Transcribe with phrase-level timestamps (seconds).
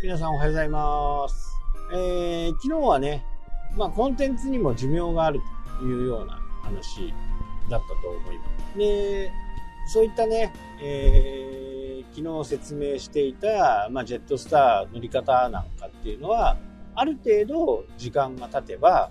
[0.00, 1.60] 皆さんおはようございます。
[1.92, 3.24] えー、昨日はね、
[3.76, 5.40] まあコンテンツにも寿命がある
[5.80, 7.12] というような話
[7.68, 8.44] だったと思いま
[8.74, 8.78] す。
[8.78, 9.32] で、
[9.92, 16.56] そういったね、えー、昨日説明していた、まあ、ジェットスター乗り方なんかっていうのは、
[16.94, 19.10] ある程度時間が経てば、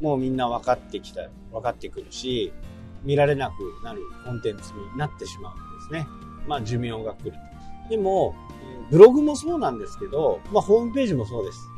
[0.00, 2.54] もうみんな分かってきた、分かってくるし、
[3.02, 6.06] 見られなくなるコンテンツになってしまうんですね。
[6.48, 7.32] まあ寿命が来る。
[7.88, 8.34] でも、
[8.90, 11.68] ブログもそうなんですけど、まあ、ホームページもそうです。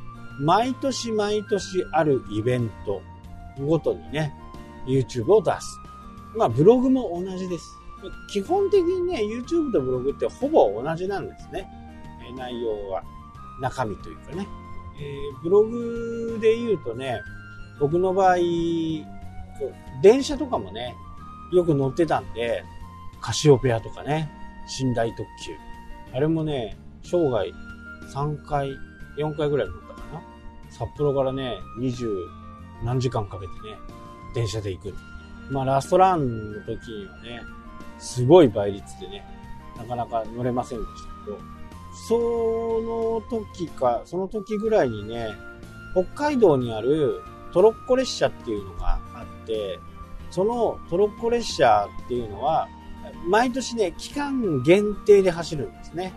[0.41, 3.01] 毎年毎年あるイベント
[3.61, 4.35] ごとにね、
[4.87, 5.79] YouTube を出す。
[6.37, 7.65] まあ、ブログも同じです。
[8.29, 11.69] 基本的にね、YouTube とブログってほぼ同じなんですね。
[12.37, 13.03] 内容は。
[13.61, 14.49] 中身というかね。
[15.01, 17.21] えー、ブログで言うとね、
[17.81, 18.37] 僕の場合、
[20.03, 20.97] 電車とかもね、
[21.53, 22.65] よく乗ってたんで、
[23.21, 24.31] カシオペアとかね、
[24.83, 25.53] 寝台特急。
[26.15, 27.53] あれもね、生涯
[28.13, 28.71] 3回、
[29.19, 30.23] 4回ぐらい乗ったかな。
[30.71, 32.15] 札幌からね、20
[32.85, 33.77] 何時間かけてね、
[34.35, 34.95] 電車で行く。
[35.51, 37.43] まあラストランの時にはね、
[37.99, 39.27] すごい倍率でね、
[39.77, 41.39] なかなか乗れませんでしたけど、
[42.09, 45.33] その時か、その時ぐらいにね、
[45.95, 49.79] 北海道にあるトロッコ列車っていうのがあって、
[50.31, 52.69] そのトロッコ列車っていうのは、
[53.27, 56.13] 毎年ね、期間限定で走るんですね。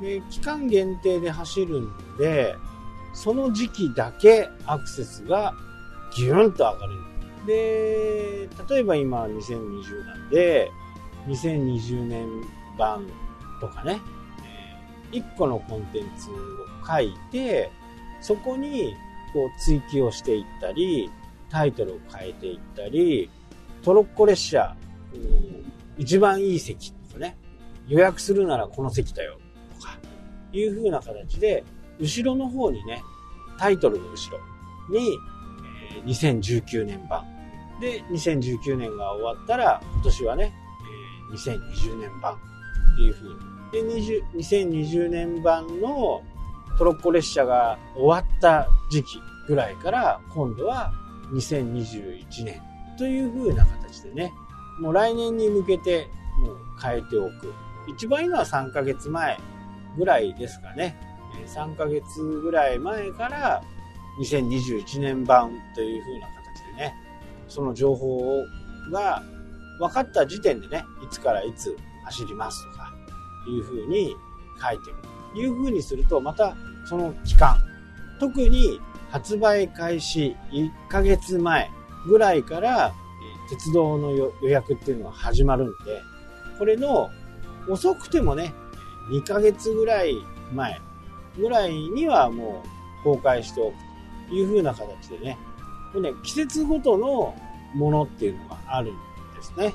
[0.00, 2.54] で期間限定で走るんで、
[3.14, 5.54] その時期だけアクセスが
[6.16, 7.06] ギュンと上がる。
[7.46, 10.70] で、例えば今2020なんで、
[11.26, 12.26] 2020年
[12.78, 13.06] 版
[13.60, 14.00] とかね、
[15.12, 16.34] 1個のコンテンツを
[16.86, 17.70] 書いて、
[18.20, 18.94] そこに
[19.32, 21.10] こう追記をしていったり、
[21.50, 23.30] タイトルを変えていったり、
[23.82, 24.76] トロッコ列車、
[25.98, 27.36] 一番いい席とかね、
[27.88, 29.38] 予約するならこの席だよ
[29.78, 29.98] とか、
[30.52, 31.64] いう風な形で、
[31.98, 33.02] 後ろの方にね、
[33.58, 34.38] タイトルの後ろ
[34.98, 35.16] に、
[35.96, 37.24] え、2019年版。
[37.80, 40.54] で、2019年が終わったら、今年はね、
[41.32, 42.38] え、2020年版っ
[42.96, 43.36] ていう風に。
[43.72, 46.22] で、2020年版の
[46.78, 50.92] トロッコ列車が終わった時期ぐらいから、今度は
[51.32, 52.60] 2021年
[52.98, 54.32] という風な形でね、
[54.78, 57.52] もう来年に向けてもう変えておく。
[57.88, 59.38] 一番いいのは3ヶ月前
[59.96, 60.96] ぐらいですかね。
[61.46, 63.62] 3ヶ月ぐらい前から
[64.20, 66.94] 2021年版という風な形でね、
[67.48, 68.42] その情報
[68.92, 69.22] が
[69.78, 72.92] 分かった時点でね、いつからいつ走りますとか
[73.48, 74.16] いう風に
[74.60, 74.96] 書いてる。
[75.34, 76.56] いう風にすると、また
[76.86, 77.56] その期間、
[78.18, 81.70] 特に発売開始1ヶ月前
[82.06, 82.94] ぐらいから
[83.48, 86.02] 鉄道の予約っていうのは始まるんで、
[86.58, 87.10] これの
[87.68, 88.54] 遅くてもね、
[89.10, 90.14] 2ヶ月ぐらい
[90.52, 90.80] 前
[91.36, 92.64] ぐらいにはも
[93.02, 93.76] う公開しておく
[94.28, 95.38] という風な形でね、
[95.92, 97.34] これね、季節ごとの
[97.74, 98.94] ものっていうのがあるん
[99.34, 99.74] ですね。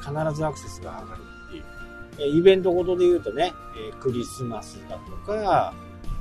[0.00, 2.38] 必ずアクセスが上がるっていう。
[2.38, 3.52] イベントごとで言うとね、
[4.00, 5.74] クリスマスだとか、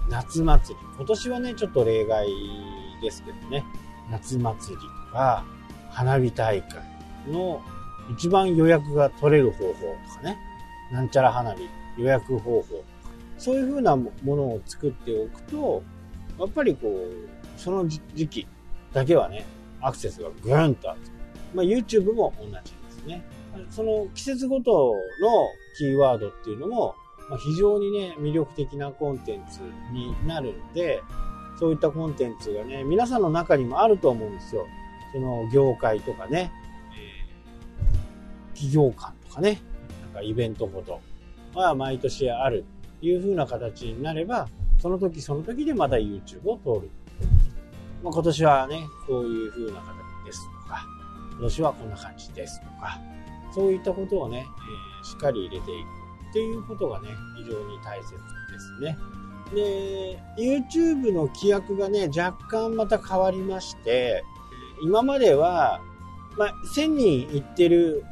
[0.09, 0.85] 夏祭り。
[0.97, 2.27] 今年はね、ちょっと例外
[3.01, 3.65] ですけどね、
[4.09, 5.43] 夏祭りとか、
[5.95, 6.81] 花火大会
[7.31, 7.61] の
[8.11, 10.37] 一番予約が取れる方法とかね、
[10.91, 12.83] なんちゃら花火予約方法
[13.37, 15.83] そういう風なものを作っておくと、
[16.37, 18.47] やっぱりこう、その時期
[18.93, 19.45] だけはね、
[19.81, 20.99] アクセスがぐーんと上がる。
[21.53, 22.59] まあ YouTube も同じで
[22.91, 23.23] すね。
[23.69, 26.95] その季節ごとのキーワードっていうのも、
[27.29, 29.61] まあ、非常にね、魅力的なコンテンツ
[29.93, 31.01] になるんで、
[31.57, 34.67] そういったコンテンツがね、皆さんの中にもあると思うんですよ。
[35.15, 36.51] その業界とかね、
[36.93, 39.61] えー、企業間とかね、
[40.03, 40.99] なんかイベントごと
[41.53, 42.65] は毎年ある
[43.01, 46.89] いう風な形になれば、その時その時でまた YouTube を通る。
[48.03, 50.85] まあ、今年はね、こういう風な形ですとか、
[51.31, 52.99] 今年はこんな感じですとか、
[53.53, 57.07] そういったことをね、えー、しっかり入れていくっていうことがね、
[57.37, 58.17] 非常に大切で
[58.59, 58.97] すね。
[59.53, 64.25] で、YouTube の規約がね、若干また変わりまして、
[64.85, 65.81] 今までは、
[66.37, 68.05] まあ、1000人行ってる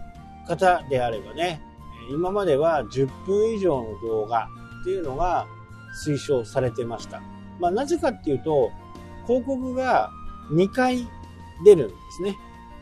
[0.47, 1.61] 方であればね、
[2.09, 4.47] 今までは10分以上の動画
[4.81, 5.45] っていうのが
[6.03, 7.21] 推奨されてました。
[7.59, 8.71] まあ、なぜかっていうと、
[9.27, 10.09] 広告が
[10.51, 11.07] 2回
[11.63, 12.35] 出るんですね。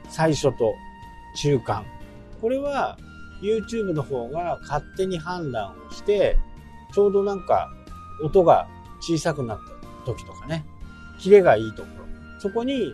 [0.07, 0.73] 最初と
[1.35, 1.85] 中間。
[2.39, 2.97] これは
[3.43, 6.38] YouTube の方が勝手に判断をして、
[6.93, 7.69] ちょうどなんか
[8.23, 8.69] 音が
[9.01, 10.65] 小さくなった時とかね、
[11.19, 12.05] キレがいいところ、
[12.39, 12.93] そこに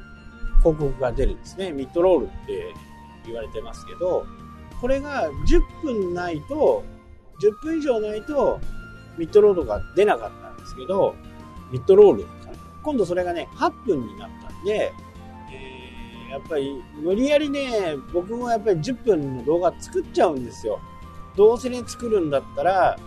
[0.59, 1.71] 広告が出るんですね。
[1.71, 2.74] ミッドロールって
[3.25, 4.25] 言われてますけど、
[4.80, 6.83] これが10分ないと、
[7.42, 8.59] 10分以上ないと
[9.18, 11.15] ミッドロードが出なかったんですけど、
[11.71, 12.25] ミッドロール。
[12.83, 14.94] 今度それがね、8分になったんで、
[15.51, 20.80] えー、やっぱり無理やりね、僕もやっぱり10分の動画作っちゃうんですよ。
[21.36, 22.98] どうせね、作るんだったら、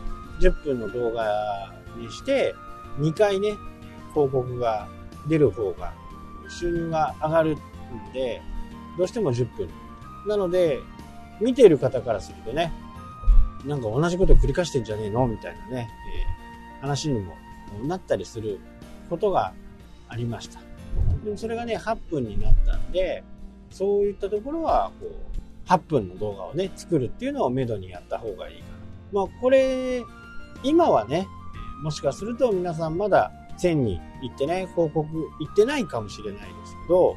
[0.41, 2.55] 10分の動画にして、
[2.99, 3.55] 2回ね、
[4.12, 4.88] 広告が
[5.29, 5.93] 出る方が
[6.50, 8.43] 収入が上がるんで、
[8.99, 9.69] どうしても10分。
[10.26, 10.81] なので、
[11.41, 12.73] 見ている方からするとね、
[13.64, 15.26] なんか同じこと繰り返してんじゃねえの？
[15.26, 15.88] みたいなね、
[16.76, 17.35] えー、話にも
[17.85, 18.61] なったりする
[19.08, 19.52] ことが
[20.08, 20.61] ありました。
[21.25, 23.23] でもそれがね、8分になったんで、
[23.70, 28.64] そういったところは、こう、8分の動画をね、作るっていうのをめどにやった方がいいか
[29.12, 29.20] な。
[29.20, 30.02] まあ、これ、
[30.62, 31.29] 今はね、
[31.82, 33.31] もしかすると皆さんまだ
[33.62, 37.17] 1000人行ってね、広告行ってないかもしれないですけど、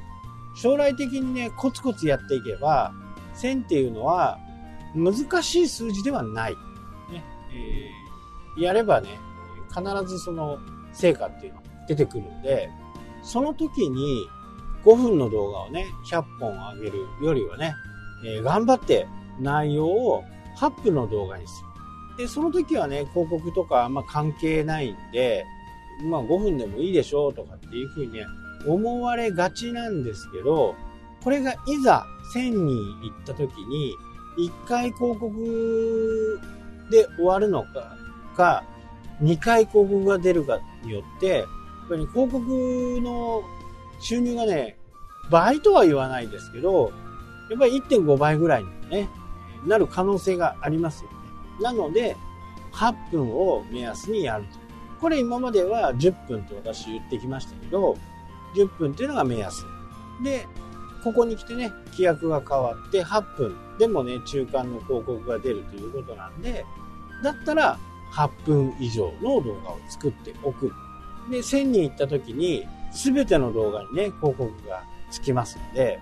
[0.55, 2.93] 将来的にね、コツコツやっていけば、
[3.35, 4.37] 1000っていうのは
[4.95, 6.51] 難しい数字ではない。
[7.11, 7.23] ね
[7.53, 9.19] えー、やればね、
[9.69, 10.59] 必ずその
[10.91, 12.69] 成果っていうのが出てくるんで、
[13.23, 14.27] その時に
[14.83, 17.73] 5分の動画をね、100本上げるよりはね、
[18.25, 19.07] えー、頑張って
[19.39, 20.23] 内容を
[20.57, 21.63] 8分の動画にす
[22.17, 22.25] る。
[22.25, 25.45] で、その時はね、広告とかあんま関係ないんで、
[26.03, 28.19] まあ5分でもいいでしょうとかっていうふうに
[28.65, 30.75] 思われがちなんですけど、
[31.23, 32.67] これがいざ1000人
[33.01, 33.95] 行った時に、
[34.37, 36.39] 1回広告
[36.89, 37.95] で終わるのか、
[38.35, 38.63] か、
[39.21, 41.45] 2回広告が出るかによって、やっ
[41.89, 43.43] ぱり広告の
[43.99, 44.77] 収入がね、
[45.29, 46.91] 倍とは言わないですけど、
[47.49, 49.09] やっぱり1.5倍ぐらいにね、
[49.65, 51.17] なる可能性がありますよね。
[51.61, 52.17] なので、
[52.73, 54.62] 8分を目安にやると。
[55.03, 57.97] これ今までは10分と私言ってきましたけど、
[58.55, 59.65] 10分っていうのが目安。
[60.23, 60.47] で、
[61.03, 66.65] ここに来てね、規約が変わって8分でもね、中間の広告が出るということなんで、
[67.21, 67.77] だったら
[68.13, 70.71] 8分以上の動画を作っておく。
[71.29, 75.99] で、1000人行った時に、全ての動画にね、広告がつきますので、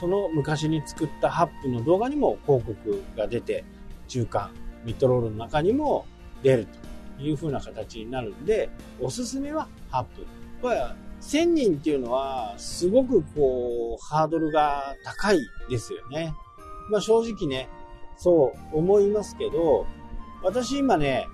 [0.00, 3.66] その昔に作った8分の動画にも広告が出て、
[4.06, 4.50] 中間、
[4.86, 6.06] ミッドロールの中にも
[6.42, 6.87] 出ると
[7.20, 8.70] いう風な形になるんで、
[9.00, 10.26] おすすめは8分。
[10.62, 16.32] これは1000人っていうのは、すごくこう、ハードルが高いですよね。
[16.90, 17.68] まあ正直ね、
[18.16, 19.86] そう思いますけど、
[20.42, 21.26] 私今ね、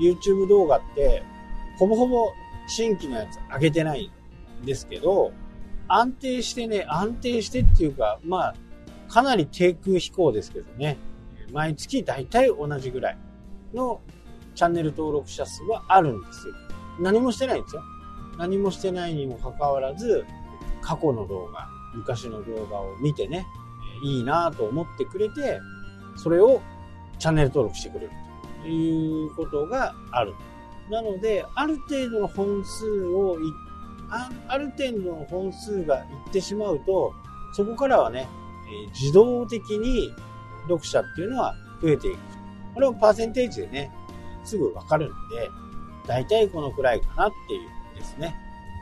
[0.00, 1.22] YouTube 動画って、
[1.78, 2.32] ほぼほぼ
[2.66, 4.10] 新規のやつ上げてない
[4.62, 5.32] んですけど、
[5.88, 8.54] 安定してね、安定してっていうか、まあ、
[9.08, 10.96] かなり低空飛行ですけどね、
[11.52, 13.18] 毎月だいたい同じぐらい
[13.74, 14.00] の
[14.60, 16.54] チャンネル登録者数はあるんですよ。
[16.98, 17.82] 何もしてないんですよ。
[18.36, 20.26] 何もしてないにもかかわらず、
[20.82, 23.46] 過去の動画、昔の動画を見てね、
[24.04, 25.60] いいなと思ってくれて、
[26.14, 26.60] それを
[27.18, 28.10] チャンネル登録してくれる
[28.62, 30.34] ということがある。
[30.90, 33.38] なので、ある程度の本数を
[34.10, 37.14] あ、ある程度の本数がいってしまうと、
[37.54, 38.28] そこからはね、
[38.92, 40.14] 自動的に
[40.68, 42.18] 読者っていうのは増えていく。
[42.74, 43.90] これをパーセンテージでね、
[44.44, 45.50] すぐわかるんで、
[46.06, 48.34] だいたいこのくらいかなっていうですね。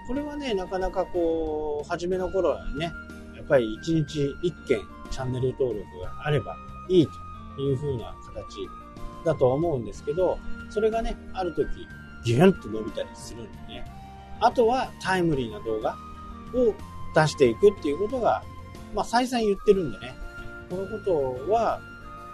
[0.06, 2.93] これはね、なかなかこう、初めの頃はね、
[3.37, 6.56] やっぱり1日1件チャンネル登録があれば
[6.88, 7.06] いい
[7.56, 8.69] という風な形
[9.24, 10.38] だと思うんですけど、
[10.70, 11.69] それがね、ある時、
[12.24, 13.84] ギュンと伸びたりするんでね。
[14.41, 15.96] あとはタイムリーな動画
[16.55, 16.74] を
[17.15, 18.43] 出していくっていうことが、
[18.94, 20.15] まあ再三言ってるんでね、
[20.70, 20.98] このこ
[21.46, 21.81] とは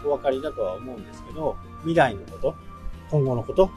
[0.04, 2.54] お分かりだとは思うんですけど、未来のこと、
[3.10, 3.70] 今後のこと、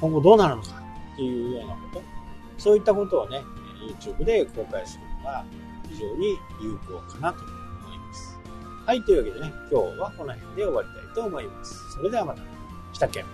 [0.00, 0.68] 今後どうなるのか
[1.14, 2.02] っていうようなこと、
[2.56, 3.42] そういったことをね、
[4.00, 5.44] YouTube で公開するのが
[5.88, 8.38] 非常に有効かなと思います。
[8.86, 11.92] はい、というわけでね、今日はこの辺で終わりたいと思います。
[11.92, 12.42] それではまた。
[12.92, 13.24] したっけ